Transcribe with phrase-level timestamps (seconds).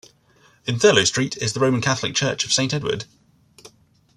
[0.65, 3.05] In Thurloe Street is the Roman Catholic Church of Saint Edward.